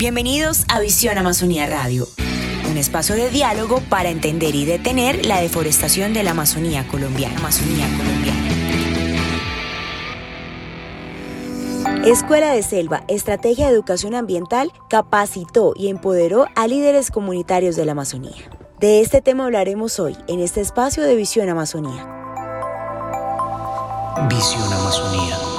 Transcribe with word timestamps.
Bienvenidos 0.00 0.64
a 0.68 0.80
Visión 0.80 1.18
Amazonía 1.18 1.66
Radio, 1.66 2.08
un 2.70 2.78
espacio 2.78 3.14
de 3.16 3.28
diálogo 3.28 3.82
para 3.90 4.08
entender 4.08 4.54
y 4.54 4.64
detener 4.64 5.26
la 5.26 5.42
deforestación 5.42 6.14
de 6.14 6.22
la 6.22 6.30
Amazonía 6.30 6.88
colombiana. 6.88 7.36
Amazonía 7.36 7.86
colombiana. 7.98 8.40
Escuela 12.06 12.50
de 12.50 12.62
Selva, 12.62 13.04
Estrategia 13.08 13.66
de 13.66 13.74
Educación 13.74 14.14
Ambiental, 14.14 14.72
capacitó 14.88 15.74
y 15.76 15.88
empoderó 15.88 16.46
a 16.56 16.66
líderes 16.66 17.10
comunitarios 17.10 17.76
de 17.76 17.84
la 17.84 17.92
Amazonía. 17.92 18.50
De 18.78 19.02
este 19.02 19.20
tema 19.20 19.44
hablaremos 19.44 20.00
hoy 20.00 20.16
en 20.28 20.40
este 20.40 20.62
espacio 20.62 21.02
de 21.02 21.14
Visión 21.14 21.50
Amazonía. 21.50 22.08
Visión 24.30 24.72
Amazonía 24.72 25.49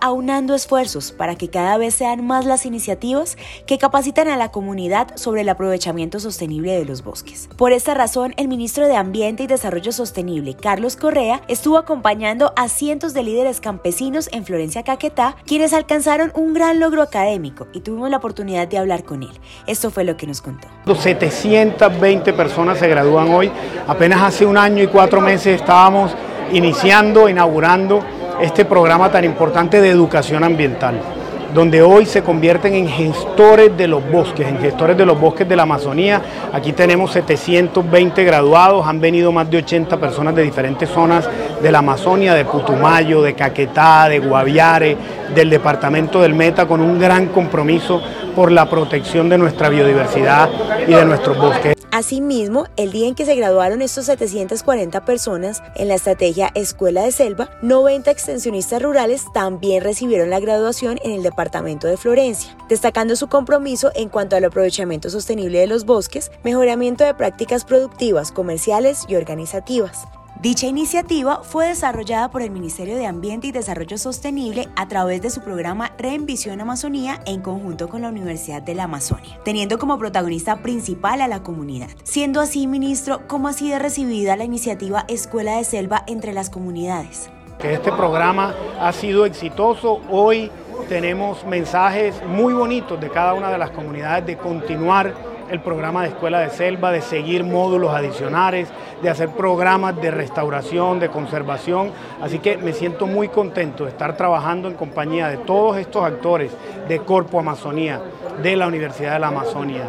aunando 0.00 0.54
esfuerzos 0.54 1.12
para 1.12 1.36
que 1.36 1.50
cada 1.50 1.76
vez 1.78 1.94
sean 1.94 2.26
más 2.26 2.44
las 2.44 2.66
iniciativas 2.66 3.36
que 3.66 3.78
capacitan 3.78 4.28
a 4.28 4.36
la 4.36 4.50
comunidad 4.50 5.08
sobre 5.16 5.42
el 5.42 5.48
aprovechamiento 5.48 6.20
sostenible 6.20 6.78
de 6.78 6.84
los 6.84 7.02
bosques. 7.02 7.48
Por 7.56 7.72
esta 7.72 7.94
razón, 7.94 8.34
el 8.36 8.48
ministro 8.48 8.86
de 8.86 8.96
Ambiente 8.96 9.42
y 9.42 9.46
Desarrollo 9.46 9.92
Sostenible, 9.92 10.54
Carlos 10.54 10.96
Correa, 10.96 11.42
estuvo 11.48 11.78
acompañando 11.78 12.52
a 12.56 12.68
cientos 12.68 13.14
de 13.14 13.22
líderes 13.22 13.60
campesinos 13.60 14.28
en 14.32 14.44
Florencia 14.44 14.82
Caquetá, 14.82 15.36
quienes 15.46 15.72
alcanzaron 15.72 16.32
un 16.34 16.54
gran 16.54 16.80
logro 16.80 17.02
académico 17.02 17.66
y 17.72 17.80
tuvimos 17.80 18.10
la 18.10 18.18
oportunidad 18.18 18.68
de 18.68 18.78
hablar 18.78 19.04
con 19.04 19.22
él. 19.22 19.32
Esto 19.66 19.90
fue 19.90 20.04
lo 20.04 20.16
que 20.16 20.26
nos 20.26 20.42
contó. 20.42 20.68
720 20.86 22.32
personas 22.32 22.78
se 22.78 22.88
gradúan 22.88 23.28
hoy. 23.28 23.50
Apenas 23.86 24.22
hace 24.22 24.44
un 24.44 24.56
año 24.56 24.82
y 24.82 24.86
cuatro 24.86 25.20
meses 25.20 25.60
estábamos 25.60 26.12
iniciando, 26.52 27.28
inaugurando 27.28 28.02
este 28.40 28.64
programa 28.64 29.10
tan 29.10 29.24
importante 29.24 29.80
de 29.80 29.90
educación 29.90 30.44
ambiental, 30.44 31.00
donde 31.52 31.82
hoy 31.82 32.06
se 32.06 32.22
convierten 32.22 32.74
en 32.74 32.88
gestores 32.88 33.76
de 33.76 33.88
los 33.88 34.08
bosques, 34.10 34.46
en 34.46 34.58
gestores 34.58 34.96
de 34.96 35.04
los 35.04 35.18
bosques 35.20 35.48
de 35.48 35.56
la 35.56 35.64
Amazonía. 35.64 36.22
Aquí 36.52 36.72
tenemos 36.72 37.12
720 37.12 38.22
graduados, 38.24 38.86
han 38.86 39.00
venido 39.00 39.32
más 39.32 39.50
de 39.50 39.58
80 39.58 39.96
personas 39.96 40.34
de 40.36 40.42
diferentes 40.42 40.88
zonas 40.88 41.28
de 41.62 41.72
la 41.72 41.78
Amazonia, 41.78 42.34
de 42.34 42.44
Putumayo, 42.44 43.22
de 43.22 43.34
Caquetá, 43.34 44.08
de 44.08 44.18
Guaviare, 44.18 44.96
del 45.34 45.50
departamento 45.50 46.20
del 46.22 46.34
Meta, 46.34 46.66
con 46.66 46.80
un 46.80 46.98
gran 46.98 47.26
compromiso 47.28 48.00
por 48.34 48.52
la 48.52 48.68
protección 48.68 49.28
de 49.28 49.38
nuestra 49.38 49.68
biodiversidad 49.68 50.48
y 50.86 50.92
de 50.92 51.04
nuestros 51.04 51.36
bosques. 51.36 51.78
Asimismo, 51.90 52.66
el 52.76 52.92
día 52.92 53.08
en 53.08 53.14
que 53.14 53.24
se 53.24 53.34
graduaron 53.34 53.82
estos 53.82 54.06
740 54.06 55.04
personas 55.04 55.62
en 55.74 55.88
la 55.88 55.94
estrategia 55.94 56.50
Escuela 56.54 57.02
de 57.02 57.10
Selva, 57.10 57.50
90 57.62 58.10
extensionistas 58.10 58.82
rurales 58.82 59.24
también 59.32 59.82
recibieron 59.82 60.28
la 60.30 60.38
graduación 60.38 61.00
en 61.02 61.12
el 61.12 61.22
departamento 61.22 61.86
de 61.86 61.96
Florencia, 61.96 62.56
destacando 62.68 63.16
su 63.16 63.28
compromiso 63.28 63.90
en 63.94 64.10
cuanto 64.10 64.36
al 64.36 64.44
aprovechamiento 64.44 65.08
sostenible 65.08 65.58
de 65.60 65.66
los 65.66 65.86
bosques, 65.86 66.30
mejoramiento 66.44 67.04
de 67.04 67.14
prácticas 67.14 67.64
productivas, 67.64 68.32
comerciales 68.32 69.04
y 69.08 69.16
organizativas. 69.16 70.06
Dicha 70.40 70.68
iniciativa 70.68 71.40
fue 71.42 71.66
desarrollada 71.66 72.30
por 72.30 72.42
el 72.42 72.52
Ministerio 72.52 72.94
de 72.94 73.08
Ambiente 73.08 73.48
y 73.48 73.52
Desarrollo 73.52 73.98
Sostenible 73.98 74.68
a 74.76 74.86
través 74.86 75.20
de 75.20 75.30
su 75.30 75.40
programa 75.40 75.90
Reenvisión 75.98 76.60
Amazonía 76.60 77.18
en 77.26 77.40
conjunto 77.40 77.88
con 77.88 78.02
la 78.02 78.08
Universidad 78.08 78.62
de 78.62 78.76
la 78.76 78.84
Amazonia, 78.84 79.40
teniendo 79.44 79.80
como 79.80 79.98
protagonista 79.98 80.58
principal 80.58 81.22
a 81.22 81.26
la 81.26 81.42
comunidad. 81.42 81.88
Siendo 82.04 82.40
así, 82.40 82.68
ministro, 82.68 83.26
¿cómo 83.26 83.48
ha 83.48 83.52
sido 83.52 83.80
recibida 83.80 84.36
la 84.36 84.44
iniciativa 84.44 85.04
Escuela 85.08 85.56
de 85.56 85.64
Selva 85.64 86.04
entre 86.06 86.32
las 86.32 86.50
comunidades? 86.50 87.30
Este 87.58 87.90
programa 87.90 88.54
ha 88.80 88.92
sido 88.92 89.26
exitoso. 89.26 90.00
Hoy 90.08 90.52
tenemos 90.88 91.44
mensajes 91.46 92.14
muy 92.24 92.54
bonitos 92.54 93.00
de 93.00 93.10
cada 93.10 93.34
una 93.34 93.50
de 93.50 93.58
las 93.58 93.70
comunidades 93.70 94.24
de 94.24 94.36
continuar 94.36 95.27
el 95.50 95.60
programa 95.60 96.02
de 96.02 96.08
Escuela 96.08 96.40
de 96.40 96.50
Selva, 96.50 96.90
de 96.90 97.00
seguir 97.00 97.44
módulos 97.44 97.92
adicionales, 97.94 98.68
de 99.02 99.10
hacer 99.10 99.30
programas 99.30 100.00
de 100.00 100.10
restauración, 100.10 101.00
de 101.00 101.08
conservación. 101.08 101.90
Así 102.20 102.38
que 102.38 102.56
me 102.56 102.72
siento 102.72 103.06
muy 103.06 103.28
contento 103.28 103.84
de 103.84 103.90
estar 103.90 104.16
trabajando 104.16 104.68
en 104.68 104.74
compañía 104.74 105.28
de 105.28 105.38
todos 105.38 105.76
estos 105.78 106.04
actores 106.04 106.52
de 106.88 106.98
Corpo 107.00 107.38
Amazonía, 107.38 108.00
de 108.42 108.56
la 108.56 108.66
Universidad 108.66 109.14
de 109.14 109.18
la 109.18 109.28
Amazonia, 109.28 109.82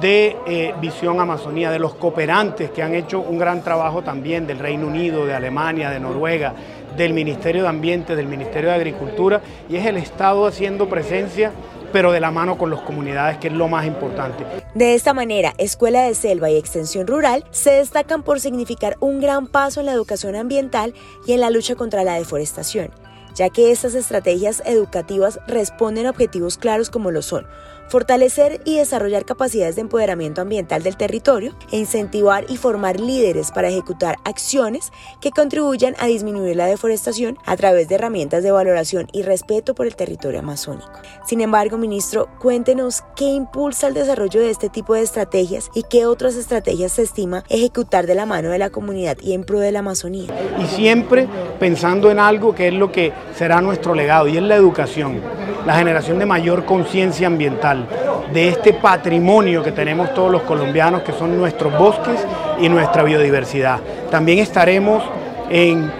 de 0.00 0.36
eh, 0.46 0.74
Visión 0.80 1.20
Amazonía, 1.20 1.70
de 1.70 1.78
los 1.78 1.94
cooperantes 1.94 2.70
que 2.70 2.82
han 2.82 2.94
hecho 2.94 3.20
un 3.20 3.38
gran 3.38 3.62
trabajo 3.62 4.02
también 4.02 4.46
del 4.46 4.58
Reino 4.58 4.86
Unido, 4.86 5.24
de 5.26 5.34
Alemania, 5.34 5.90
de 5.90 6.00
Noruega, 6.00 6.52
del 6.96 7.12
Ministerio 7.12 7.62
de 7.62 7.68
Ambiente, 7.68 8.16
del 8.16 8.26
Ministerio 8.26 8.70
de 8.70 8.76
Agricultura, 8.76 9.40
y 9.68 9.76
es 9.76 9.86
el 9.86 9.96
Estado 9.96 10.46
haciendo 10.46 10.88
presencia 10.88 11.52
pero 11.94 12.10
de 12.10 12.18
la 12.18 12.32
mano 12.32 12.58
con 12.58 12.70
las 12.70 12.80
comunidades, 12.80 13.38
que 13.38 13.46
es 13.46 13.54
lo 13.54 13.68
más 13.68 13.86
importante. 13.86 14.44
De 14.74 14.96
esta 14.96 15.14
manera, 15.14 15.54
Escuela 15.58 16.02
de 16.02 16.16
Selva 16.16 16.50
y 16.50 16.56
Extensión 16.56 17.06
Rural 17.06 17.44
se 17.52 17.70
destacan 17.70 18.24
por 18.24 18.40
significar 18.40 18.96
un 18.98 19.20
gran 19.20 19.46
paso 19.46 19.78
en 19.78 19.86
la 19.86 19.92
educación 19.92 20.34
ambiental 20.34 20.92
y 21.24 21.34
en 21.34 21.40
la 21.40 21.50
lucha 21.50 21.76
contra 21.76 22.02
la 22.02 22.14
deforestación, 22.14 22.90
ya 23.36 23.48
que 23.48 23.70
estas 23.70 23.94
estrategias 23.94 24.60
educativas 24.66 25.38
responden 25.46 26.06
a 26.06 26.10
objetivos 26.10 26.58
claros 26.58 26.90
como 26.90 27.12
lo 27.12 27.22
son 27.22 27.46
fortalecer 27.88 28.60
y 28.64 28.76
desarrollar 28.76 29.24
capacidades 29.24 29.76
de 29.76 29.82
empoderamiento 29.82 30.40
ambiental 30.40 30.82
del 30.82 30.96
territorio 30.96 31.54
e 31.70 31.78
incentivar 31.78 32.44
y 32.48 32.56
formar 32.56 33.00
líderes 33.00 33.50
para 33.50 33.68
ejecutar 33.68 34.16
acciones 34.24 34.92
que 35.20 35.30
contribuyan 35.30 35.94
a 35.98 36.06
disminuir 36.06 36.56
la 36.56 36.66
deforestación 36.66 37.38
a 37.44 37.56
través 37.56 37.88
de 37.88 37.96
herramientas 37.96 38.42
de 38.42 38.50
valoración 38.50 39.08
y 39.12 39.22
respeto 39.22 39.74
por 39.74 39.86
el 39.86 39.96
territorio 39.96 40.40
amazónico. 40.40 40.90
Sin 41.26 41.40
embargo, 41.40 41.78
ministro, 41.78 42.28
cuéntenos 42.38 43.02
qué 43.16 43.26
impulsa 43.26 43.88
el 43.88 43.94
desarrollo 43.94 44.40
de 44.40 44.50
este 44.50 44.68
tipo 44.68 44.94
de 44.94 45.02
estrategias 45.02 45.70
y 45.74 45.82
qué 45.84 46.06
otras 46.06 46.36
estrategias 46.36 46.92
se 46.92 47.02
estima 47.02 47.44
ejecutar 47.48 48.06
de 48.06 48.14
la 48.14 48.26
mano 48.26 48.50
de 48.50 48.58
la 48.58 48.70
comunidad 48.70 49.18
y 49.20 49.32
en 49.32 49.44
pro 49.44 49.60
de 49.60 49.72
la 49.72 49.80
Amazonía. 49.80 50.28
Y 50.60 50.66
siempre 50.66 51.28
pensando 51.58 52.10
en 52.10 52.18
algo 52.18 52.54
que 52.54 52.68
es 52.68 52.74
lo 52.74 52.90
que 52.90 53.12
será 53.36 53.60
nuestro 53.60 53.94
legado 53.94 54.28
y 54.28 54.36
es 54.36 54.42
la 54.42 54.56
educación, 54.56 55.20
la 55.66 55.74
generación 55.76 56.18
de 56.18 56.26
mayor 56.26 56.64
conciencia 56.64 57.26
ambiental 57.26 57.86
de 58.32 58.48
este 58.48 58.72
patrimonio 58.72 59.62
que 59.62 59.72
tenemos 59.72 60.12
todos 60.14 60.30
los 60.30 60.42
colombianos, 60.42 61.02
que 61.02 61.12
son 61.12 61.36
nuestros 61.36 61.76
bosques 61.78 62.24
y 62.60 62.68
nuestra 62.68 63.02
biodiversidad. 63.02 63.80
También 64.10 64.38
estaremos 64.38 65.02
en, 65.50 65.90